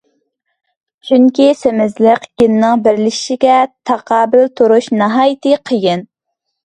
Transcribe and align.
چۈنكى 1.09 1.45
سېمىزلىك 1.59 2.25
گېنىنىڭ 2.43 2.81
بىرلىشىشىگە 2.87 3.59
تاقابىل 3.91 4.49
تۇرۇش 4.61 4.89
ناھايىتى 5.03 5.55
قىيىن. 5.71 6.03